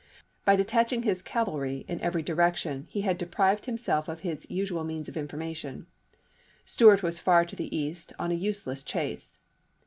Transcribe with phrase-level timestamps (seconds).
[0.45, 4.23] By detaching his cav GETTYSBUKG 233 airy in every direction lie had deprived himself of
[4.23, 4.31] chap.
[4.31, 4.43] ix.
[4.45, 5.85] his usual means of information.
[6.65, 9.37] Stuart was far to the east on a useless chase.